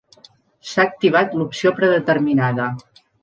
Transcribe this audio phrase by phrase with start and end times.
[0.69, 2.69] S'ha activat l'opció predeterminada.